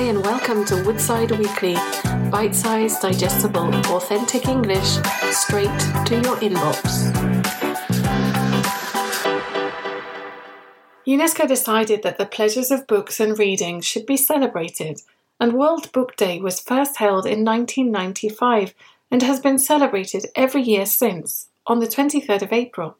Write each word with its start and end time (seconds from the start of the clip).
Hi, 0.00 0.06
and 0.06 0.24
welcome 0.24 0.64
to 0.64 0.82
Woodside 0.82 1.30
Weekly, 1.32 1.74
bite 2.30 2.54
sized, 2.54 3.02
digestible, 3.02 3.68
authentic 3.94 4.48
English 4.48 4.96
straight 5.30 5.78
to 6.06 6.14
your 6.14 6.36
inbox. 6.36 7.12
UNESCO 11.06 11.46
decided 11.46 12.02
that 12.02 12.16
the 12.16 12.24
pleasures 12.24 12.70
of 12.70 12.86
books 12.86 13.20
and 13.20 13.38
reading 13.38 13.82
should 13.82 14.06
be 14.06 14.16
celebrated, 14.16 15.02
and 15.38 15.52
World 15.52 15.92
Book 15.92 16.16
Day 16.16 16.40
was 16.40 16.60
first 16.60 16.96
held 16.96 17.26
in 17.26 17.44
1995 17.44 18.72
and 19.10 19.20
has 19.20 19.38
been 19.38 19.58
celebrated 19.58 20.24
every 20.34 20.62
year 20.62 20.86
since, 20.86 21.50
on 21.66 21.80
the 21.80 21.86
23rd 21.86 22.40
of 22.40 22.54
April. 22.54 22.96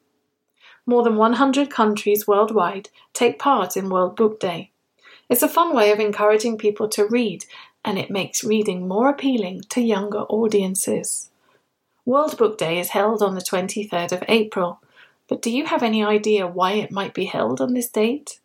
More 0.85 1.03
than 1.03 1.17
100 1.17 1.71
countries 1.71 2.29
worldwide 2.29 2.91
take 3.15 3.39
part 3.39 3.75
in 3.75 3.89
World 3.89 4.17
Book 4.17 4.39
Day. 4.39 4.73
It's 5.31 5.45
a 5.45 5.49
fun 5.49 5.75
way 5.77 5.93
of 5.93 6.01
encouraging 6.01 6.59
people 6.59 6.89
to 6.89 7.07
read, 7.07 7.45
and 7.85 7.99
it 7.99 8.11
makes 8.11 8.43
reading 8.43 8.89
more 8.89 9.09
appealing 9.09 9.63
to 9.71 9.81
younger 9.81 10.23
audiences. 10.23 11.31
World 12.05 12.37
Book 12.37 12.59
Day 12.59 12.81
is 12.81 12.89
held 12.89 13.23
on 13.23 13.37
the 13.37 13.41
23rd 13.41 14.11
of 14.11 14.25
April, 14.27 14.81
but 15.29 15.41
do 15.41 15.49
you 15.49 15.67
have 15.67 15.85
any 15.85 16.03
idea 16.03 16.49
why 16.49 16.73
it 16.73 16.91
might 16.91 17.15
be 17.15 17.27
held 17.27 17.61
on 17.61 17.75
this 17.75 17.89
date? 17.89 18.41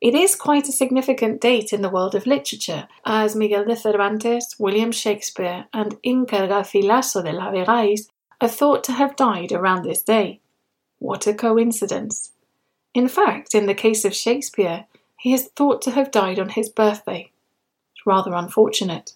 It 0.00 0.16
is 0.16 0.34
quite 0.34 0.68
a 0.68 0.72
significant 0.72 1.40
date 1.40 1.72
in 1.72 1.80
the 1.80 1.88
world 1.88 2.16
of 2.16 2.26
literature, 2.26 2.88
as 3.06 3.36
Miguel 3.36 3.64
de 3.64 3.76
Cervantes, 3.76 4.56
William 4.58 4.90
Shakespeare, 4.90 5.66
and 5.72 5.96
Inca 6.02 6.48
Garcilaso 6.48 7.22
de 7.22 7.32
la 7.32 7.52
Vegais 7.52 8.08
are 8.40 8.48
thought 8.48 8.82
to 8.84 8.92
have 8.92 9.14
died 9.14 9.52
around 9.52 9.84
this 9.84 10.02
day. 10.02 10.40
What 10.98 11.28
a 11.28 11.34
coincidence! 11.34 12.32
In 12.94 13.06
fact, 13.06 13.54
in 13.54 13.66
the 13.66 13.74
case 13.74 14.04
of 14.04 14.14
Shakespeare, 14.14 14.86
he 15.24 15.32
is 15.32 15.48
thought 15.56 15.80
to 15.80 15.90
have 15.90 16.10
died 16.10 16.38
on 16.38 16.50
his 16.50 16.68
birthday. 16.68 17.30
Rather 18.04 18.34
unfortunate. 18.34 19.14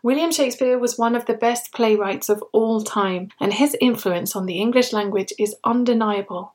William 0.00 0.30
Shakespeare 0.30 0.78
was 0.78 0.96
one 0.96 1.16
of 1.16 1.26
the 1.26 1.34
best 1.34 1.72
playwrights 1.72 2.28
of 2.28 2.40
all 2.52 2.84
time, 2.84 3.30
and 3.40 3.52
his 3.52 3.76
influence 3.80 4.36
on 4.36 4.46
the 4.46 4.60
English 4.60 4.92
language 4.92 5.32
is 5.40 5.56
undeniable. 5.64 6.54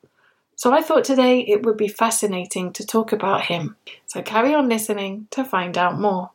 So 0.55 0.71
I 0.71 0.81
thought 0.81 1.03
today 1.03 1.41
it 1.41 1.65
would 1.65 1.75
be 1.75 1.89
fascinating 1.89 2.71
to 2.71 2.87
talk 2.87 3.11
about 3.11 3.47
him. 3.47 3.75
So 4.05 4.21
carry 4.21 4.55
on 4.55 4.69
listening 4.69 5.27
to 5.31 5.43
find 5.43 5.77
out 5.77 5.99
more. 5.99 6.31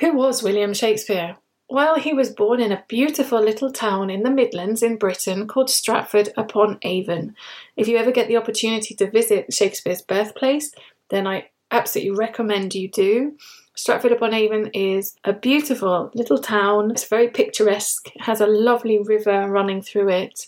Who 0.00 0.16
was 0.16 0.42
William 0.42 0.74
Shakespeare? 0.74 1.36
Well, 1.70 1.96
he 1.96 2.14
was 2.14 2.30
born 2.30 2.60
in 2.60 2.72
a 2.72 2.84
beautiful 2.88 3.40
little 3.40 3.70
town 3.70 4.08
in 4.08 4.22
the 4.22 4.30
Midlands 4.30 4.82
in 4.82 4.96
Britain 4.96 5.46
called 5.46 5.68
Stratford 5.68 6.30
upon 6.34 6.78
Avon. 6.82 7.36
If 7.76 7.88
you 7.88 7.98
ever 7.98 8.10
get 8.10 8.26
the 8.26 8.38
opportunity 8.38 8.94
to 8.94 9.10
visit 9.10 9.52
Shakespeare's 9.52 10.00
birthplace, 10.00 10.72
then 11.10 11.26
I 11.26 11.50
absolutely 11.70 12.16
recommend 12.16 12.74
you 12.74 12.88
do. 12.88 13.36
Stratford 13.74 14.12
upon 14.12 14.32
Avon 14.32 14.70
is 14.72 15.16
a 15.24 15.34
beautiful 15.34 16.10
little 16.14 16.38
town. 16.38 16.90
It's 16.90 17.06
very 17.06 17.28
picturesque, 17.28 18.08
it 18.14 18.22
has 18.22 18.40
a 18.40 18.46
lovely 18.46 18.98
river 18.98 19.46
running 19.48 19.82
through 19.82 20.08
it, 20.08 20.46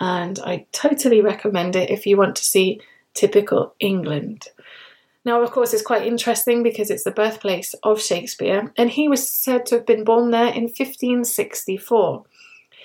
and 0.00 0.38
I 0.40 0.66
totally 0.72 1.20
recommend 1.20 1.76
it 1.76 1.90
if 1.90 2.06
you 2.06 2.16
want 2.16 2.34
to 2.36 2.44
see 2.44 2.80
typical 3.12 3.74
England. 3.78 4.48
Now, 5.24 5.42
of 5.42 5.52
course, 5.52 5.72
it's 5.72 5.82
quite 5.82 6.06
interesting 6.06 6.62
because 6.62 6.90
it's 6.90 7.04
the 7.04 7.10
birthplace 7.12 7.74
of 7.82 8.00
Shakespeare, 8.00 8.72
and 8.76 8.90
he 8.90 9.08
was 9.08 9.28
said 9.28 9.66
to 9.66 9.76
have 9.76 9.86
been 9.86 10.04
born 10.04 10.30
there 10.30 10.48
in 10.48 10.64
1564. 10.64 12.24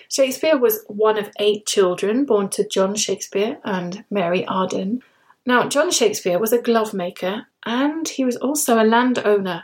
Shakespeare 0.09 0.57
was 0.57 0.85
one 0.87 1.17
of 1.17 1.31
eight 1.39 1.65
children 1.65 2.25
born 2.25 2.49
to 2.49 2.67
John 2.67 2.95
Shakespeare 2.95 3.57
and 3.63 4.05
Mary 4.09 4.45
Arden. 4.45 5.01
Now, 5.45 5.67
John 5.67 5.91
Shakespeare 5.91 6.39
was 6.39 6.53
a 6.53 6.61
glove 6.61 6.93
maker 6.93 7.47
and 7.65 8.07
he 8.07 8.23
was 8.23 8.37
also 8.37 8.81
a 8.81 8.85
landowner. 8.85 9.63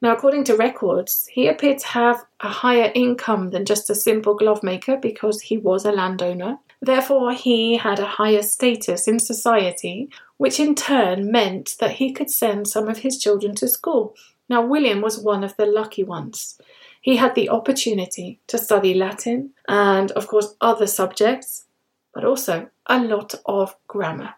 Now, 0.00 0.12
according 0.12 0.44
to 0.44 0.56
records, 0.56 1.26
he 1.30 1.48
appeared 1.48 1.78
to 1.78 1.86
have 1.88 2.24
a 2.40 2.48
higher 2.48 2.92
income 2.94 3.50
than 3.50 3.64
just 3.64 3.88
a 3.90 3.94
simple 3.94 4.34
glove 4.34 4.62
maker 4.62 4.96
because 4.96 5.40
he 5.40 5.56
was 5.56 5.84
a 5.84 5.92
landowner. 5.92 6.58
Therefore, 6.82 7.32
he 7.32 7.78
had 7.78 7.98
a 7.98 8.06
higher 8.06 8.42
status 8.42 9.08
in 9.08 9.18
society, 9.18 10.10
which 10.36 10.58
in 10.60 10.74
turn 10.74 11.30
meant 11.30 11.76
that 11.80 11.92
he 11.92 12.12
could 12.12 12.30
send 12.30 12.68
some 12.68 12.88
of 12.88 12.98
his 12.98 13.18
children 13.18 13.54
to 13.56 13.68
school. 13.68 14.14
Now, 14.48 14.64
William 14.64 15.00
was 15.00 15.18
one 15.18 15.44
of 15.44 15.56
the 15.56 15.66
lucky 15.66 16.04
ones. 16.04 16.58
He 17.00 17.16
had 17.16 17.34
the 17.34 17.50
opportunity 17.50 18.40
to 18.46 18.58
study 18.58 18.94
Latin 18.94 19.50
and, 19.68 20.10
of 20.12 20.26
course, 20.26 20.54
other 20.60 20.86
subjects, 20.86 21.64
but 22.12 22.24
also 22.24 22.70
a 22.86 22.98
lot 22.98 23.34
of 23.46 23.76
grammar. 23.86 24.34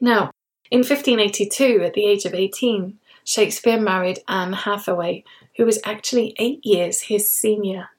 Now, 0.00 0.30
in 0.70 0.78
1582, 0.78 1.82
at 1.82 1.94
the 1.94 2.06
age 2.06 2.24
of 2.24 2.34
18, 2.34 2.98
Shakespeare 3.24 3.80
married 3.80 4.20
Anne 4.28 4.52
Hathaway, 4.52 5.24
who 5.56 5.64
was 5.64 5.80
actually 5.84 6.34
eight 6.38 6.64
years 6.64 7.02
his 7.02 7.30
senior. 7.30 7.90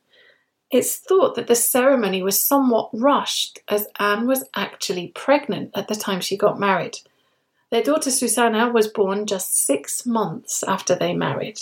It's 0.75 0.97
thought 0.97 1.35
that 1.35 1.47
the 1.47 1.55
ceremony 1.55 2.21
was 2.21 2.37
somewhat 2.37 2.89
rushed, 2.91 3.59
as 3.69 3.87
Anne 3.97 4.27
was 4.27 4.43
actually 4.57 5.07
pregnant 5.07 5.71
at 5.73 5.87
the 5.87 5.95
time 5.95 6.19
she 6.19 6.35
got 6.35 6.59
married. 6.59 6.97
Their 7.71 7.81
daughter 7.81 8.11
Susanna 8.11 8.67
was 8.67 8.89
born 8.89 9.25
just 9.25 9.55
six 9.55 10.05
months 10.05 10.63
after 10.63 10.93
they 10.93 11.13
married. 11.13 11.61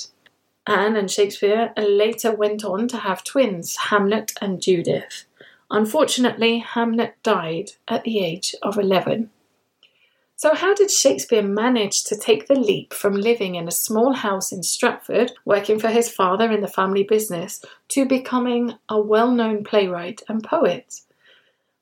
Anne 0.66 0.96
and 0.96 1.12
Shakespeare 1.12 1.73
later 1.78 2.31
went 2.31 2.66
on 2.66 2.88
to 2.88 2.97
have 2.97 3.23
twins, 3.23 3.75
Hamlet 3.75 4.34
and 4.41 4.59
Judith. 4.59 5.25
Unfortunately, 5.69 6.57
Hamlet 6.57 7.13
died 7.22 7.73
at 7.88 8.06
the 8.06 8.18
age 8.18 8.56
of 8.63 8.79
11. 8.79 9.29
So, 10.44 10.54
how 10.54 10.74
did 10.74 10.92
Shakespeare 10.92 11.42
manage 11.42 12.04
to 12.04 12.18
take 12.18 12.48
the 12.48 12.59
leap 12.59 12.94
from 12.94 13.14
living 13.14 13.56
in 13.56 13.70
a 13.70 13.72
small 13.72 14.12
house 14.12 14.52
in 14.52 14.62
Stratford, 14.62 15.31
working 15.46 15.80
for 15.80 15.88
his 15.88 16.12
father 16.12 16.52
in 16.52 16.59
the 16.59 16.68
family 16.68 17.04
business, 17.04 17.64
to 17.88 18.06
becoming 18.06 18.74
a 18.90 19.00
well 19.00 19.32
known 19.32 19.64
playwright 19.64 20.22
and 20.28 20.44
poet? 20.44 21.00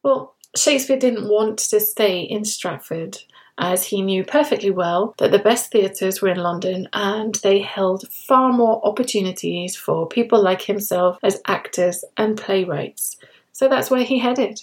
Well, 0.04 0.36
Shakespeare 0.56 1.00
didn't 1.00 1.28
want 1.28 1.58
to 1.58 1.80
stay 1.80 2.22
in 2.22 2.46
Stratford, 2.46 3.18
as 3.58 3.86
he 3.86 4.04
knew 4.04 4.24
perfectly 4.24 4.70
well 4.70 5.16
that 5.18 5.32
the 5.32 5.40
best 5.40 5.72
theatres 5.72 6.22
were 6.22 6.30
in 6.30 6.38
London 6.38 6.88
and 6.94 7.34
they 7.42 7.62
held 7.62 8.08
far 8.10 8.54
more 8.54 8.80
opportunities 8.86 9.76
for 9.76 10.08
people 10.08 10.40
like 10.40 10.62
himself 10.62 11.18
as 11.24 11.42
actors 11.48 12.06
and 12.16 12.38
playwrights. 12.38 13.18
So 13.54 13.68
that's 13.68 13.90
where 13.90 14.04
he 14.04 14.20
headed. 14.20 14.62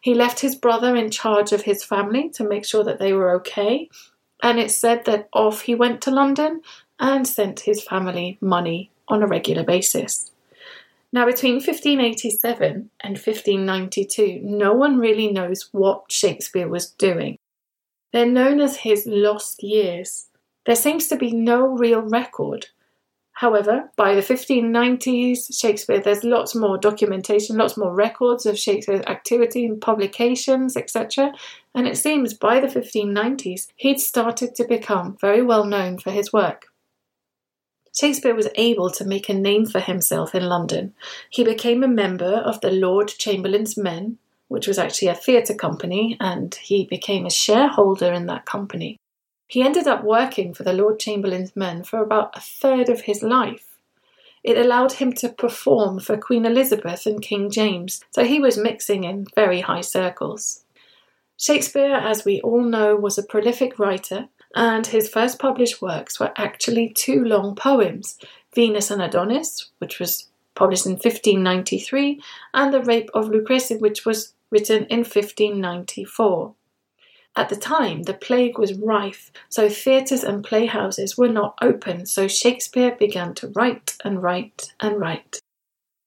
He 0.00 0.14
left 0.14 0.40
his 0.40 0.56
brother 0.56 0.96
in 0.96 1.10
charge 1.10 1.52
of 1.52 1.62
his 1.62 1.84
family 1.84 2.28
to 2.30 2.48
make 2.48 2.64
sure 2.64 2.84
that 2.84 2.98
they 2.98 3.12
were 3.12 3.30
okay, 3.36 3.88
and 4.42 4.58
it's 4.58 4.76
said 4.76 5.04
that 5.04 5.28
off 5.32 5.62
he 5.62 5.74
went 5.74 6.00
to 6.02 6.10
London 6.10 6.62
and 6.98 7.26
sent 7.26 7.60
his 7.60 7.82
family 7.82 8.38
money 8.40 8.90
on 9.08 9.22
a 9.22 9.26
regular 9.26 9.64
basis. 9.64 10.30
Now, 11.12 11.24
between 11.24 11.54
1587 11.54 12.90
and 13.00 13.12
1592, 13.14 14.40
no 14.42 14.74
one 14.74 14.98
really 14.98 15.32
knows 15.32 15.68
what 15.72 16.12
Shakespeare 16.12 16.68
was 16.68 16.90
doing. 16.90 17.38
They're 18.12 18.26
known 18.26 18.60
as 18.60 18.78
his 18.78 19.06
lost 19.06 19.62
years. 19.62 20.26
There 20.66 20.76
seems 20.76 21.08
to 21.08 21.16
be 21.16 21.32
no 21.32 21.66
real 21.66 22.02
record 22.02 22.66
However, 23.38 23.88
by 23.94 24.16
the 24.16 24.20
1590s, 24.20 25.56
Shakespeare, 25.56 26.00
there's 26.00 26.24
lots 26.24 26.56
more 26.56 26.76
documentation, 26.76 27.56
lots 27.56 27.76
more 27.76 27.94
records 27.94 28.46
of 28.46 28.58
Shakespeare's 28.58 29.06
activity 29.06 29.64
and 29.64 29.80
publications, 29.80 30.76
etc. 30.76 31.32
And 31.72 31.86
it 31.86 31.96
seems 31.96 32.34
by 32.34 32.58
the 32.58 32.66
1590s, 32.66 33.68
he'd 33.76 34.00
started 34.00 34.56
to 34.56 34.66
become 34.66 35.16
very 35.20 35.40
well 35.40 35.64
known 35.64 35.98
for 35.98 36.10
his 36.10 36.32
work. 36.32 36.66
Shakespeare 37.94 38.34
was 38.34 38.48
able 38.56 38.90
to 38.90 39.04
make 39.04 39.28
a 39.28 39.34
name 39.34 39.66
for 39.66 39.78
himself 39.78 40.34
in 40.34 40.42
London. 40.42 40.92
He 41.30 41.44
became 41.44 41.84
a 41.84 41.88
member 41.88 42.42
of 42.44 42.60
the 42.60 42.72
Lord 42.72 43.06
Chamberlain's 43.06 43.76
Men, 43.76 44.18
which 44.48 44.66
was 44.66 44.78
actually 44.78 45.08
a 45.08 45.14
theatre 45.14 45.54
company, 45.54 46.16
and 46.18 46.52
he 46.56 46.86
became 46.86 47.24
a 47.24 47.30
shareholder 47.30 48.12
in 48.12 48.26
that 48.26 48.46
company. 48.46 48.98
He 49.48 49.62
ended 49.62 49.86
up 49.86 50.04
working 50.04 50.52
for 50.52 50.62
the 50.62 50.74
Lord 50.74 51.00
Chamberlain's 51.00 51.56
men 51.56 51.82
for 51.82 52.02
about 52.02 52.36
a 52.36 52.40
third 52.40 52.90
of 52.90 53.02
his 53.02 53.22
life. 53.22 53.78
It 54.44 54.58
allowed 54.58 54.92
him 54.92 55.14
to 55.14 55.30
perform 55.30 56.00
for 56.00 56.16
Queen 56.16 56.44
Elizabeth 56.44 57.06
and 57.06 57.22
King 57.22 57.50
James, 57.50 58.04
so 58.10 58.24
he 58.24 58.38
was 58.38 58.58
mixing 58.58 59.04
in 59.04 59.26
very 59.34 59.62
high 59.62 59.80
circles. 59.80 60.64
Shakespeare, 61.38 61.94
as 61.94 62.24
we 62.24 62.40
all 62.42 62.62
know, 62.62 62.94
was 62.94 63.16
a 63.16 63.22
prolific 63.22 63.78
writer, 63.78 64.28
and 64.54 64.86
his 64.86 65.08
first 65.08 65.38
published 65.38 65.80
works 65.80 66.20
were 66.20 66.32
actually 66.36 66.90
two 66.90 67.24
long 67.24 67.54
poems 67.54 68.18
Venus 68.54 68.90
and 68.90 69.00
Adonis, 69.00 69.70
which 69.78 69.98
was 69.98 70.28
published 70.54 70.86
in 70.86 70.92
1593, 70.92 72.20
and 72.52 72.72
The 72.72 72.82
Rape 72.82 73.10
of 73.14 73.28
Lucrece, 73.28 73.80
which 73.80 74.04
was 74.04 74.34
written 74.50 74.84
in 74.86 74.98
1594. 74.98 76.54
At 77.36 77.48
the 77.48 77.56
time, 77.56 78.02
the 78.02 78.14
plague 78.14 78.58
was 78.58 78.74
rife, 78.74 79.30
so 79.48 79.68
theatres 79.68 80.24
and 80.24 80.42
playhouses 80.44 81.16
were 81.16 81.28
not 81.28 81.56
open, 81.62 82.06
so 82.06 82.26
Shakespeare 82.26 82.96
began 82.98 83.34
to 83.34 83.48
write 83.48 83.96
and 84.04 84.22
write 84.22 84.72
and 84.80 84.98
write. 84.98 85.40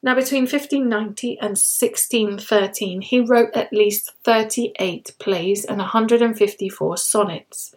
Now, 0.03 0.15
between 0.15 0.43
1590 0.43 1.37
and 1.39 1.51
1613, 1.51 3.01
he 3.01 3.19
wrote 3.19 3.55
at 3.55 3.71
least 3.71 4.13
38 4.23 5.15
plays 5.19 5.63
and 5.63 5.77
154 5.77 6.97
sonnets. 6.97 7.75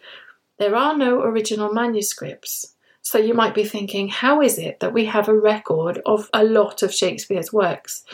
There 0.59 0.75
are 0.75 0.97
no 0.97 1.21
original 1.21 1.73
manuscripts, 1.73 2.75
so 3.03 3.19
you 3.19 3.35
might 3.35 3.55
be 3.55 3.65
thinking, 3.65 4.09
how 4.09 4.41
is 4.41 4.59
it 4.59 4.81
that 4.81 4.95
we 4.95 5.05
have 5.05 5.29
a 5.29 5.39
record 5.39 6.01
of 6.07 6.31
a 6.33 6.43
lot 6.43 6.83
of 6.83 6.95
Shakespeare's 6.95 7.53
works? 7.53 8.05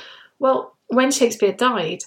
Well, 0.40 0.76
when 0.88 1.12
Shakespeare 1.12 1.52
died, 1.52 2.02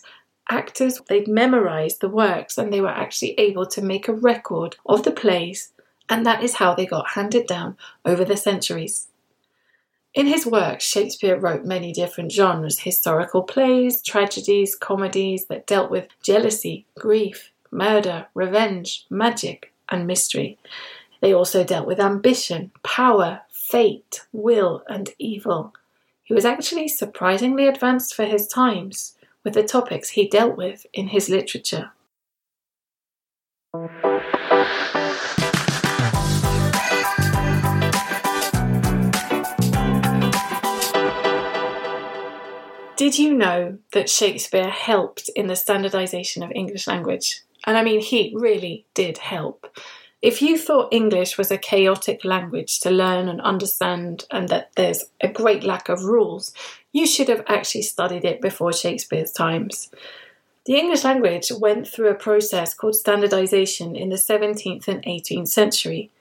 actors 0.49 1.01
they'd 1.07 1.27
memorized 1.27 2.01
the 2.01 2.09
works 2.09 2.57
and 2.57 2.71
they 2.71 2.81
were 2.81 2.89
actually 2.89 3.33
able 3.39 3.65
to 3.65 3.81
make 3.81 4.07
a 4.07 4.13
record 4.13 4.75
of 4.85 5.03
the 5.03 5.11
plays, 5.11 5.71
and 6.09 6.25
that 6.25 6.43
is 6.43 6.55
how 6.55 6.73
they 6.73 6.85
got 6.85 7.11
handed 7.11 7.47
down 7.47 7.77
over 8.05 8.25
the 8.25 8.37
centuries. 8.37 9.07
In 10.13 10.27
his 10.27 10.45
works, 10.45 10.85
Shakespeare 10.85 11.39
wrote 11.39 11.65
many 11.65 11.91
different 11.91 12.31
genres 12.31 12.79
historical 12.79 13.41
plays, 13.41 14.01
tragedies, 14.03 14.75
comedies 14.75 15.45
that 15.45 15.65
dealt 15.65 15.89
with 15.89 16.07
jealousy, 16.21 16.85
grief, 16.99 17.51
murder, 17.71 18.27
revenge, 18.35 19.07
magic, 19.09 19.73
and 19.89 20.05
mystery. 20.05 20.59
They 21.19 21.33
also 21.33 21.63
dealt 21.63 21.87
with 21.87 21.99
ambition, 21.99 22.71
power, 22.83 23.41
fate, 23.49 24.21
will, 24.31 24.83
and 24.87 25.09
evil. 25.17 25.73
He 26.23 26.35
was 26.35 26.45
actually 26.45 26.89
surprisingly 26.89 27.67
advanced 27.67 28.13
for 28.13 28.25
his 28.25 28.47
times 28.47 29.15
with 29.43 29.53
the 29.53 29.63
topics 29.63 30.09
he 30.09 30.27
dealt 30.27 30.57
with 30.57 30.85
in 30.93 31.07
his 31.07 31.29
literature. 31.29 31.91
Did 42.95 43.19
you 43.19 43.33
know 43.33 43.79
that 43.91 44.09
Shakespeare 44.09 44.69
helped 44.69 45.29
in 45.35 45.47
the 45.47 45.55
standardization 45.55 46.41
of 46.41 46.51
English 46.55 46.87
language? 46.87 47.41
And 47.65 47.77
I 47.77 47.83
mean, 47.83 47.99
he 47.99 48.33
really 48.35 48.85
did 48.93 49.17
help. 49.17 49.67
If 50.21 50.41
you 50.41 50.57
thought 50.57 50.93
English 50.93 51.37
was 51.37 51.51
a 51.51 51.57
chaotic 51.57 52.23
language 52.23 52.79
to 52.79 52.89
learn 52.89 53.27
and 53.27 53.41
understand, 53.41 54.23
and 54.31 54.47
that 54.47 54.71
there's 54.77 55.03
a 55.19 55.27
great 55.27 55.65
lack 55.65 55.89
of 55.89 56.05
rules, 56.05 56.53
you 56.93 57.07
should 57.07 57.27
have 57.27 57.43
actually 57.47 57.81
studied 57.81 58.23
it 58.23 58.39
before 58.39 58.71
Shakespeare's 58.71 59.31
times. 59.31 59.89
The 60.65 60.75
English 60.75 61.03
language 61.03 61.51
went 61.51 61.87
through 61.87 62.09
a 62.09 62.15
process 62.15 62.73
called 62.73 62.95
standardization 62.95 63.95
in 63.95 64.09
the 64.09 64.15
17th 64.15 64.87
and 64.87 65.03
18th 65.03 65.49
century. 65.49 66.11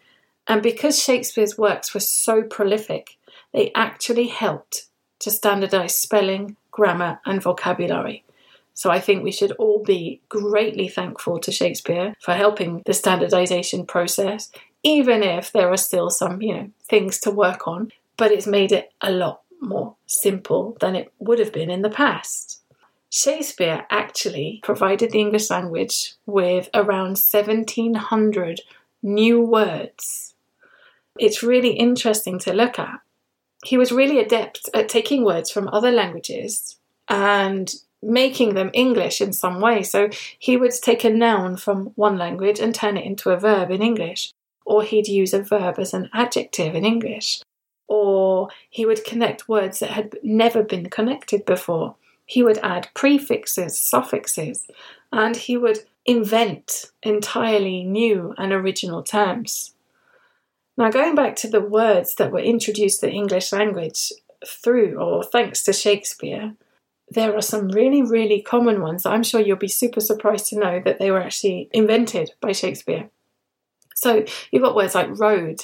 And 0.48 0.62
because 0.62 1.00
Shakespeare's 1.00 1.56
works 1.56 1.94
were 1.94 2.00
so 2.00 2.42
prolific, 2.42 3.19
they 3.52 3.70
actually 3.74 4.28
helped 4.28 4.86
to 5.20 5.30
standardize 5.30 5.96
spelling, 5.96 6.56
grammar, 6.72 7.20
and 7.24 7.40
vocabulary. 7.40 8.24
So 8.74 8.90
I 8.90 8.98
think 8.98 9.22
we 9.22 9.30
should 9.30 9.52
all 9.52 9.84
be 9.84 10.22
greatly 10.30 10.88
thankful 10.88 11.38
to 11.40 11.52
Shakespeare 11.52 12.14
for 12.20 12.32
helping 12.32 12.82
the 12.86 12.94
standardization 12.94 13.86
process, 13.86 14.50
even 14.82 15.22
if 15.22 15.52
there 15.52 15.70
are 15.70 15.76
still 15.76 16.08
some, 16.08 16.40
you 16.40 16.54
know, 16.54 16.70
things 16.88 17.20
to 17.20 17.30
work 17.30 17.69
on, 17.69 17.92
but 18.16 18.32
it's 18.32 18.46
made 18.46 18.72
it 18.72 18.90
a 19.02 19.10
lot 19.10 19.42
more 19.62 19.97
simple 20.06 20.76
than 20.81 20.94
it 20.97 21.12
would 21.19 21.38
have 21.38 21.53
been 21.53 21.70
in 21.70 21.82
the 21.82 21.91
past. 21.91 22.61
Shakespeare 23.11 23.87
actually 23.91 24.61
provided 24.62 25.11
the 25.11 25.20
English 25.20 25.50
language 25.50 26.14
with 26.26 26.69
around 26.75 27.19
1700 27.19 28.61
new 29.03 29.41
words. 29.41 30.35
It's 31.19 31.43
really 31.43 31.73
interesting 31.73 32.38
to 32.41 32.53
look 32.53 32.79
at 32.79 33.00
he 33.64 33.79
was 33.79 33.93
really 33.93 34.19
adept 34.19 34.69
at 34.75 34.88
taking 34.88 35.25
words 35.25 35.50
from 35.50 35.69
other 35.69 35.93
languages 35.93 36.79
and 37.08 37.73
making 38.03 38.55
them 38.55 38.70
English 38.73 39.20
in 39.20 39.32
some 39.32 39.61
way. 39.61 39.82
So 39.82 40.11
he 40.38 40.56
would 40.56 40.73
take 40.73 41.05
a 41.05 41.11
noun 41.11 41.56
from 41.56 41.93
one 41.94 42.19
language 42.19 42.58
and 42.58 42.75
turn 42.75 42.97
it 42.97 43.06
into 43.06 43.31
a 43.31 43.38
verb 43.38 43.70
in 43.70 43.81
English, 43.81 44.32
or 44.67 44.82
he'd 44.82 45.06
use 45.06 45.32
a 45.32 45.43
verb 45.43 45.79
as 45.79 45.94
an 45.94 46.11
adjective 46.12 46.75
in 46.75 46.85
English, 46.85 47.43
or 47.93 48.49
he 48.71 48.87
would 48.87 49.05
connect 49.05 49.50
words 49.50 49.81
that 49.81 49.91
had 49.91 50.17
never 50.23 50.62
been 50.62 50.89
connected 50.89 51.44
before. 51.44 51.94
He 52.25 52.43
would 52.43 52.56
add 52.62 52.89
prefixes, 52.94 53.79
suffixes, 53.79 54.67
and 55.12 55.37
he 55.37 55.59
would 55.59 55.81
invent 56.06 56.87
entirely 57.03 57.85
new 57.85 58.35
and 58.39 58.50
original 58.50 59.03
terms. 59.03 59.75
Now, 60.79 60.91
going 60.91 61.15
back 61.15 61.37
to 61.37 61.50
the 61.50 61.61
words 61.61 62.15
that 62.15 62.33
were 62.33 62.39
introduced 62.39 63.00
to 63.00 63.06
the 63.09 63.12
English 63.12 63.53
language 63.53 64.11
through 64.47 64.99
or 64.99 65.23
thanks 65.23 65.62
to 65.65 65.75
Shakespeare, 65.75 66.55
there 67.11 67.37
are 67.37 67.43
some 67.43 67.69
really, 67.69 68.00
really 68.00 68.41
common 68.41 68.81
ones. 68.81 69.05
I'm 69.05 69.23
sure 69.23 69.39
you'll 69.39 69.59
be 69.59 69.69
super 69.69 70.00
surprised 70.00 70.47
to 70.47 70.59
know 70.59 70.81
that 70.83 70.99
they 70.99 71.11
were 71.11 71.21
actually 71.21 71.69
invented 71.75 72.33
by 72.41 72.53
Shakespeare. 72.53 73.11
So 73.94 74.25
you've 74.50 74.62
got 74.62 74.75
words 74.75 74.94
like 74.94 75.21
road. 75.21 75.61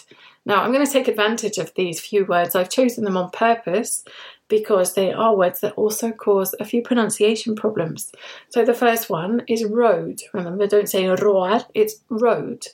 Now, 0.48 0.62
I'm 0.62 0.72
going 0.72 0.84
to 0.84 0.90
take 0.90 1.08
advantage 1.08 1.58
of 1.58 1.74
these 1.74 2.00
few 2.00 2.24
words. 2.24 2.54
I've 2.54 2.70
chosen 2.70 3.04
them 3.04 3.18
on 3.18 3.28
purpose 3.28 4.02
because 4.48 4.94
they 4.94 5.12
are 5.12 5.36
words 5.36 5.60
that 5.60 5.74
also 5.74 6.10
cause 6.10 6.54
a 6.58 6.64
few 6.64 6.80
pronunciation 6.80 7.54
problems. 7.54 8.10
So 8.48 8.64
the 8.64 8.72
first 8.72 9.10
one 9.10 9.42
is 9.46 9.62
road. 9.66 10.22
Remember, 10.32 10.66
don't 10.66 10.88
say 10.88 11.06
roar, 11.06 11.60
it's 11.74 11.96
road. 12.08 12.68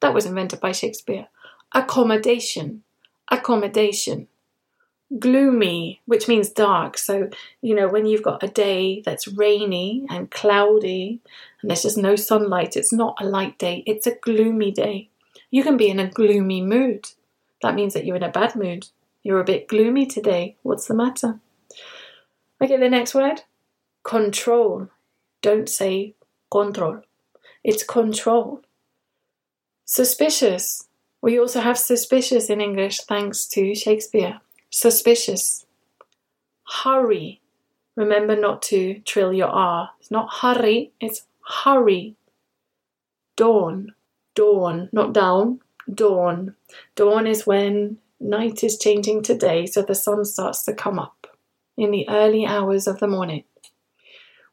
That 0.00 0.12
was 0.12 0.26
invented 0.26 0.60
by 0.60 0.72
Shakespeare 0.72 1.28
accommodation, 1.72 2.82
accommodation. 3.30 4.28
Gloomy, 5.20 6.00
which 6.06 6.26
means 6.26 6.50
dark. 6.50 6.98
So, 6.98 7.30
you 7.62 7.76
know, 7.76 7.86
when 7.86 8.06
you've 8.06 8.24
got 8.24 8.42
a 8.42 8.48
day 8.48 9.02
that's 9.04 9.28
rainy 9.28 10.04
and 10.10 10.30
cloudy 10.30 11.20
and 11.62 11.70
there's 11.70 11.84
just 11.84 11.96
no 11.96 12.16
sunlight, 12.16 12.76
it's 12.76 12.92
not 12.92 13.16
a 13.20 13.24
light 13.24 13.56
day, 13.56 13.84
it's 13.86 14.06
a 14.06 14.16
gloomy 14.16 14.72
day. 14.72 15.08
You 15.56 15.62
can 15.62 15.78
be 15.78 15.88
in 15.88 15.98
a 15.98 16.06
gloomy 16.06 16.60
mood. 16.60 17.06
That 17.62 17.74
means 17.74 17.94
that 17.94 18.04
you're 18.04 18.16
in 18.16 18.22
a 18.22 18.28
bad 18.28 18.56
mood. 18.56 18.88
You're 19.22 19.40
a 19.40 19.52
bit 19.52 19.68
gloomy 19.68 20.04
today. 20.04 20.56
What's 20.62 20.86
the 20.86 20.92
matter? 20.92 21.40
Okay, 22.62 22.76
the 22.76 22.90
next 22.90 23.14
word 23.14 23.40
control. 24.04 24.90
Don't 25.40 25.66
say 25.66 26.14
control, 26.50 27.00
it's 27.64 27.82
control. 27.82 28.60
Suspicious. 29.86 30.88
We 31.22 31.40
also 31.40 31.62
have 31.62 31.78
suspicious 31.78 32.50
in 32.50 32.60
English 32.60 33.00
thanks 33.04 33.46
to 33.54 33.74
Shakespeare. 33.74 34.42
Suspicious. 34.68 35.64
Hurry. 36.82 37.40
Remember 37.94 38.36
not 38.36 38.60
to 38.64 39.00
trill 39.06 39.32
your 39.32 39.48
R. 39.48 39.92
It's 40.00 40.10
not 40.10 40.34
hurry, 40.42 40.92
it's 41.00 41.24
hurry. 41.40 42.14
Dawn. 43.36 43.95
Dawn, 44.36 44.88
not 44.92 45.12
down. 45.12 45.58
Dawn. 45.92 46.54
Dawn 46.94 47.26
is 47.26 47.46
when 47.46 47.98
night 48.20 48.62
is 48.62 48.78
changing 48.78 49.24
to 49.24 49.36
day, 49.36 49.66
so 49.66 49.82
the 49.82 49.94
sun 49.94 50.24
starts 50.24 50.64
to 50.64 50.74
come 50.74 51.00
up 51.00 51.26
in 51.76 51.90
the 51.90 52.08
early 52.08 52.46
hours 52.46 52.86
of 52.86 53.00
the 53.00 53.08
morning. 53.08 53.42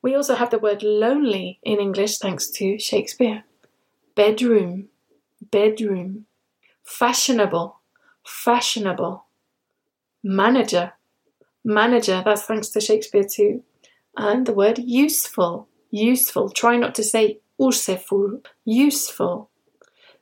We 0.02 0.16
also 0.16 0.34
have 0.36 0.50
the 0.50 0.60
word 0.60 0.82
lonely 0.82 1.60
in 1.62 1.80
English 1.80 2.18
thanks 2.18 2.50
to 2.52 2.80
Shakespeare. 2.80 3.44
Bedroom. 4.16 4.90
Bedroom 5.52 6.26
fashionable, 6.84 7.80
fashionable, 8.26 9.26
manager, 10.24 10.94
manager, 11.64 12.22
that's 12.24 12.44
thanks 12.44 12.70
to 12.70 12.82
Shakespeare 12.82 13.24
too, 13.24 13.64
and 14.18 14.46
the 14.46 14.54
word 14.54 14.80
useful, 14.80 15.68
useful. 15.90 16.50
Try 16.50 16.78
not 16.78 16.96
to 16.96 17.04
say 17.04 17.40
useful, 17.58 18.42
useful. 18.66 19.50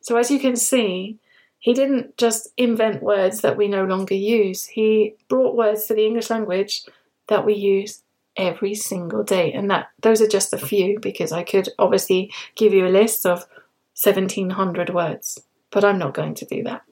So 0.01 0.17
as 0.17 0.31
you 0.31 0.39
can 0.39 0.55
see, 0.55 1.17
he 1.60 1.74
didn't 1.74 2.17
just 2.17 2.50
invent 2.58 3.03
words 3.03 3.41
that 3.41 3.58
we 3.58 3.67
no 3.67 3.86
longer 3.86 4.15
use. 4.15 4.65
He 4.65 5.15
brought 5.27 5.55
words 5.55 5.86
to 5.86 5.93
the 5.93 6.05
English 6.05 6.29
language 6.29 6.84
that 7.27 7.46
we 7.46 7.53
use 7.53 8.03
every 8.36 8.74
single 8.74 9.24
day. 9.24 9.53
And 9.53 9.70
that 9.70 9.89
those 10.01 10.22
are 10.22 10.27
just 10.27 10.53
a 10.53 10.58
few 10.58 11.00
because 11.00 11.31
I 11.31 11.43
could 11.43 11.70
obviously 11.77 12.31
give 12.55 12.74
you 12.74 12.88
a 12.88 12.89
list 12.89 13.25
of 13.25 13.46
1700 13.93 14.89
words 14.89 15.41
but 15.72 15.86
I'm 15.86 15.98
not 15.98 16.13
going 16.13 16.36
to 16.36 16.46
do 16.46 16.63
that. 16.63 16.84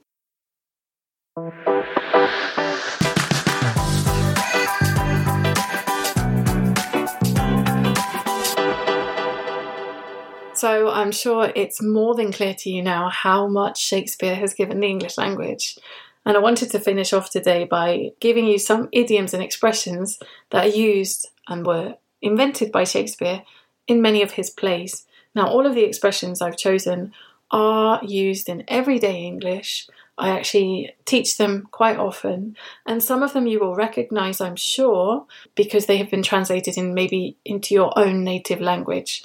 So 10.59 10.89
I'm 10.89 11.13
sure 11.13 11.53
it's 11.55 11.81
more 11.81 12.15
than 12.15 12.33
clear 12.33 12.53
to 12.53 12.69
you 12.69 12.83
now 12.83 13.07
how 13.07 13.47
much 13.47 13.79
Shakespeare 13.79 14.35
has 14.35 14.53
given 14.53 14.81
the 14.81 14.87
English 14.87 15.17
language. 15.17 15.77
And 16.25 16.35
I 16.35 16.41
wanted 16.41 16.69
to 16.71 16.81
finish 16.81 17.13
off 17.13 17.29
today 17.29 17.63
by 17.63 18.11
giving 18.19 18.45
you 18.45 18.59
some 18.59 18.89
idioms 18.91 19.33
and 19.33 19.41
expressions 19.41 20.19
that 20.49 20.65
are 20.65 20.77
used 20.77 21.29
and 21.47 21.65
were 21.65 21.95
invented 22.21 22.73
by 22.73 22.83
Shakespeare 22.83 23.43
in 23.87 24.01
many 24.01 24.21
of 24.21 24.31
his 24.31 24.49
plays. 24.49 25.05
Now, 25.33 25.47
all 25.47 25.65
of 25.65 25.75
the 25.75 25.85
expressions 25.85 26.41
I've 26.41 26.57
chosen 26.57 27.13
are 27.51 28.01
used 28.03 28.49
in 28.49 28.65
everyday 28.67 29.23
English. 29.23 29.87
I 30.17 30.31
actually 30.31 30.93
teach 31.05 31.37
them 31.37 31.69
quite 31.71 31.95
often, 31.95 32.57
and 32.85 33.01
some 33.01 33.23
of 33.23 33.31
them 33.31 33.47
you 33.47 33.61
will 33.61 33.75
recognize, 33.75 34.41
I'm 34.41 34.57
sure, 34.57 35.25
because 35.55 35.85
they 35.85 35.95
have 35.99 36.11
been 36.11 36.21
translated 36.21 36.77
in 36.77 36.93
maybe 36.93 37.37
into 37.45 37.73
your 37.73 37.97
own 37.97 38.25
native 38.25 38.59
language. 38.59 39.23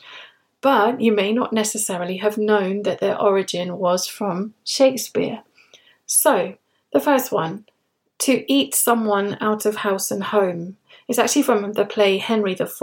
But 0.64 1.02
you 1.02 1.12
may 1.12 1.30
not 1.30 1.52
necessarily 1.52 2.16
have 2.16 2.38
known 2.38 2.84
that 2.84 2.98
their 2.98 3.20
origin 3.20 3.76
was 3.76 4.06
from 4.06 4.54
Shakespeare. 4.64 5.42
So, 6.06 6.54
the 6.90 7.00
first 7.00 7.30
one, 7.30 7.66
to 8.20 8.50
eat 8.50 8.74
someone 8.74 9.36
out 9.42 9.66
of 9.66 9.76
house 9.76 10.10
and 10.10 10.24
home, 10.24 10.78
is 11.06 11.18
actually 11.18 11.42
from 11.42 11.74
the 11.74 11.84
play 11.84 12.16
Henry 12.16 12.52
IV. 12.52 12.80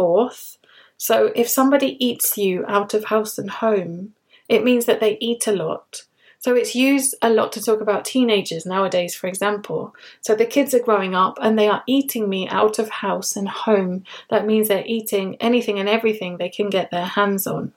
So, 0.97 1.31
if 1.35 1.49
somebody 1.49 1.97
eats 1.99 2.37
you 2.37 2.63
out 2.67 2.93
of 2.93 3.05
house 3.05 3.39
and 3.39 3.49
home, 3.49 4.13
it 4.47 4.63
means 4.63 4.85
that 4.85 4.99
they 4.99 5.17
eat 5.19 5.47
a 5.47 5.51
lot. 5.51 6.03
So 6.41 6.55
it's 6.55 6.73
used 6.73 7.13
a 7.21 7.29
lot 7.29 7.51
to 7.51 7.61
talk 7.61 7.81
about 7.81 8.03
teenagers 8.03 8.65
nowadays, 8.65 9.13
for 9.13 9.27
example. 9.27 9.95
So 10.21 10.33
the 10.33 10.47
kids 10.47 10.73
are 10.73 10.79
growing 10.79 11.13
up 11.13 11.37
and 11.39 11.57
they 11.57 11.67
are 11.67 11.83
eating 11.85 12.27
me 12.27 12.49
out 12.49 12.79
of 12.79 12.89
house 12.89 13.35
and 13.35 13.47
home. 13.47 14.05
That 14.31 14.47
means 14.47 14.67
they're 14.67 14.83
eating 14.87 15.35
anything 15.35 15.79
and 15.79 15.87
everything 15.87 16.37
they 16.37 16.49
can 16.49 16.71
get 16.71 16.89
their 16.89 17.05
hands 17.05 17.45
on. 17.45 17.73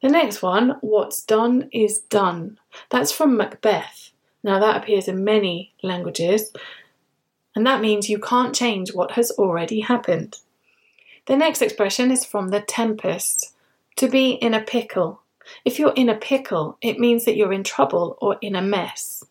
The 0.00 0.08
next 0.08 0.40
one, 0.40 0.76
what's 0.82 1.24
done 1.24 1.68
is 1.72 1.98
done. 1.98 2.60
That's 2.90 3.10
from 3.10 3.36
Macbeth. 3.36 4.12
Now 4.44 4.60
that 4.60 4.76
appears 4.76 5.08
in 5.08 5.24
many 5.24 5.74
languages, 5.82 6.52
and 7.56 7.66
that 7.66 7.80
means 7.80 8.08
you 8.08 8.20
can't 8.20 8.54
change 8.54 8.94
what 8.94 9.12
has 9.12 9.32
already 9.32 9.80
happened. 9.80 10.36
The 11.26 11.36
next 11.36 11.60
expression 11.60 12.12
is 12.12 12.24
from 12.24 12.50
The 12.50 12.60
Tempest 12.60 13.52
to 13.96 14.06
be 14.06 14.30
in 14.30 14.54
a 14.54 14.62
pickle. 14.62 15.22
If 15.64 15.78
you're 15.78 15.92
in 15.94 16.08
a 16.08 16.16
pickle, 16.16 16.78
it 16.80 16.98
means 16.98 17.24
that 17.24 17.36
you're 17.36 17.52
in 17.52 17.64
trouble 17.64 18.16
or 18.20 18.38
in 18.40 18.54
a 18.54 18.62
mess. 18.62 19.24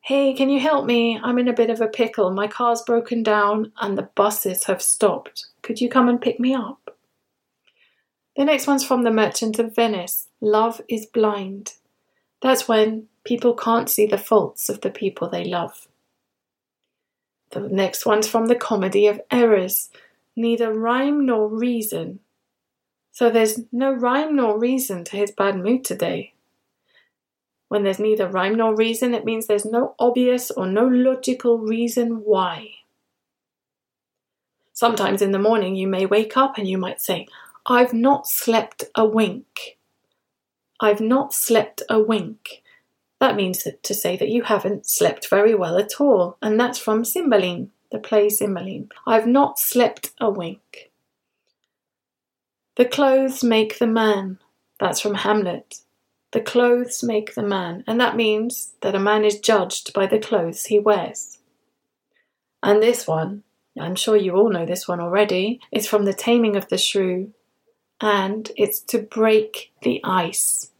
Hey, 0.00 0.34
can 0.34 0.50
you 0.50 0.58
help 0.58 0.84
me? 0.84 1.18
I'm 1.22 1.38
in 1.38 1.48
a 1.48 1.52
bit 1.52 1.70
of 1.70 1.80
a 1.80 1.86
pickle. 1.86 2.32
My 2.32 2.48
car's 2.48 2.82
broken 2.82 3.22
down 3.22 3.72
and 3.80 3.96
the 3.96 4.08
buses 4.14 4.64
have 4.64 4.82
stopped. 4.82 5.46
Could 5.62 5.80
you 5.80 5.88
come 5.88 6.08
and 6.08 6.20
pick 6.20 6.40
me 6.40 6.54
up? 6.54 6.96
The 8.36 8.44
next 8.44 8.66
one's 8.66 8.84
from 8.84 9.02
The 9.02 9.10
Merchant 9.10 9.58
of 9.58 9.74
Venice 9.74 10.28
Love 10.40 10.80
is 10.88 11.06
blind. 11.06 11.74
That's 12.40 12.66
when 12.66 13.08
people 13.24 13.54
can't 13.54 13.88
see 13.88 14.06
the 14.06 14.18
faults 14.18 14.68
of 14.68 14.80
the 14.80 14.90
people 14.90 15.28
they 15.28 15.44
love. 15.44 15.86
The 17.50 17.60
next 17.60 18.04
one's 18.04 18.26
from 18.26 18.46
The 18.46 18.56
Comedy 18.56 19.06
of 19.06 19.20
Errors 19.30 19.90
Neither 20.34 20.72
rhyme 20.72 21.26
nor 21.26 21.46
reason 21.46 22.20
so 23.12 23.28
there's 23.30 23.60
no 23.70 23.92
rhyme 23.92 24.36
nor 24.36 24.58
reason 24.58 25.04
to 25.04 25.16
his 25.16 25.30
bad 25.30 25.56
mood 25.56 25.84
today. 25.84 26.32
When 27.68 27.84
there's 27.84 27.98
neither 27.98 28.26
rhyme 28.26 28.56
nor 28.56 28.74
reason, 28.74 29.14
it 29.14 29.24
means 29.24 29.46
there's 29.46 29.66
no 29.66 29.94
obvious 29.98 30.50
or 30.50 30.66
no 30.66 30.86
logical 30.86 31.58
reason 31.58 32.22
why. 32.24 32.70
Sometimes 34.72 35.22
in 35.22 35.32
the 35.32 35.38
morning 35.38 35.76
you 35.76 35.86
may 35.86 36.06
wake 36.06 36.36
up 36.36 36.56
and 36.56 36.66
you 36.66 36.78
might 36.78 37.00
say, 37.00 37.28
I've 37.66 37.92
not 37.92 38.26
slept 38.26 38.84
a 38.94 39.04
wink. 39.04 39.78
I've 40.80 41.00
not 41.00 41.32
slept 41.34 41.82
a 41.88 42.00
wink. 42.00 42.62
That 43.20 43.36
means 43.36 43.66
to 43.82 43.94
say 43.94 44.16
that 44.16 44.30
you 44.30 44.42
haven't 44.42 44.86
slept 44.86 45.28
very 45.28 45.54
well 45.54 45.78
at 45.78 46.00
all, 46.00 46.36
and 46.42 46.58
that's 46.58 46.78
from 46.78 47.04
Cymbeline, 47.04 47.70
the 47.92 47.98
play 47.98 48.28
Cymbeline. 48.28 48.88
I've 49.06 49.28
not 49.28 49.60
slept 49.60 50.10
a 50.20 50.28
wink. 50.28 50.90
The 52.76 52.86
clothes 52.86 53.44
make 53.44 53.78
the 53.78 53.86
man. 53.86 54.38
That's 54.80 55.00
from 55.00 55.14
Hamlet. 55.14 55.80
The 56.32 56.40
clothes 56.40 57.02
make 57.02 57.34
the 57.34 57.42
man, 57.42 57.84
and 57.86 58.00
that 58.00 58.16
means 58.16 58.72
that 58.80 58.94
a 58.94 58.98
man 58.98 59.24
is 59.24 59.38
judged 59.38 59.92
by 59.92 60.06
the 60.06 60.18
clothes 60.18 60.66
he 60.66 60.78
wears. 60.78 61.38
And 62.62 62.82
this 62.82 63.06
one, 63.06 63.42
I'm 63.78 63.94
sure 63.94 64.16
you 64.16 64.34
all 64.34 64.48
know 64.48 64.64
this 64.64 64.88
one 64.88 65.00
already, 65.00 65.60
is 65.70 65.86
from 65.86 66.06
The 66.06 66.14
Taming 66.14 66.56
of 66.56 66.68
the 66.68 66.78
Shrew, 66.78 67.34
and 68.00 68.50
it's 68.56 68.80
to 68.80 68.98
break 68.98 69.72
the 69.82 70.00
ice. 70.02 70.70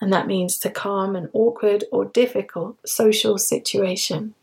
And 0.00 0.10
that 0.14 0.26
means 0.26 0.58
to 0.58 0.70
calm 0.70 1.14
an 1.14 1.28
awkward 1.34 1.84
or 1.92 2.06
difficult 2.06 2.76
social 2.88 3.36
situation. 3.36 4.34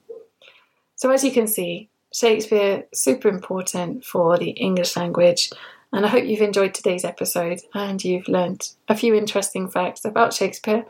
So, 0.95 1.09
as 1.09 1.23
you 1.23 1.31
can 1.31 1.47
see, 1.47 1.89
Shakespeare 2.13 2.85
super 2.93 3.27
important 3.27 4.05
for 4.05 4.37
the 4.37 4.51
English 4.51 4.95
language 4.95 5.51
and 5.93 6.05
I 6.05 6.09
hope 6.09 6.25
you've 6.25 6.41
enjoyed 6.41 6.73
today's 6.73 7.05
episode 7.05 7.61
and 7.73 8.03
you've 8.03 8.27
learned 8.27 8.69
a 8.89 8.95
few 8.95 9.13
interesting 9.13 9.69
facts 9.69 10.03
about 10.03 10.33
Shakespeare 10.33 10.85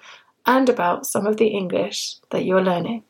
and 0.45 0.69
about 0.69 1.05
some 1.05 1.27
of 1.27 1.37
the 1.37 1.47
English 1.47 2.15
that 2.31 2.45
you're 2.45 2.63
learning. 2.63 3.03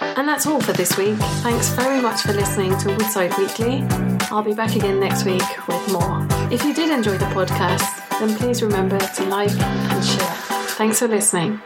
And 0.00 0.28
that's 0.28 0.46
all 0.46 0.60
for 0.60 0.72
this 0.72 0.96
week. 0.96 1.16
Thanks 1.42 1.70
very 1.70 2.00
much 2.00 2.20
for 2.20 2.32
listening 2.32 2.76
to 2.78 2.88
Woodside 2.88 3.36
Weekly. 3.36 3.84
I'll 4.30 4.42
be 4.42 4.54
back 4.54 4.76
again 4.76 5.00
next 5.00 5.24
week 5.24 5.42
with 5.66 5.90
more. 5.90 6.26
If 6.52 6.64
you 6.64 6.74
did 6.74 6.90
enjoy 6.90 7.18
the 7.18 7.24
podcast, 7.26 8.20
then 8.20 8.36
please 8.36 8.62
remember 8.62 8.98
to 8.98 9.24
like 9.24 9.50
and 9.50 10.04
share. 10.04 10.34
Thanks 10.76 10.98
for 11.00 11.08
listening. 11.08 11.60